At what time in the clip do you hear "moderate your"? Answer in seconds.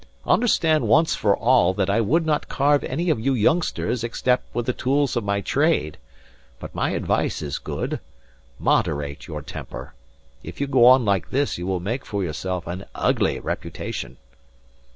8.57-9.43